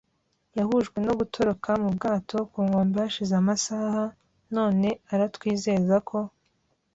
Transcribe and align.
yahujwe 0.57 0.97
no 1.05 1.13
gutoroka 1.19 1.69
mu 1.81 1.89
bwato 1.95 2.37
ku 2.51 2.59
nkombe 2.67 2.95
hashize 3.03 3.33
amasaha, 3.41 4.03
none 4.55 4.87
aratwizeza 5.13 5.97
ko 6.09 6.19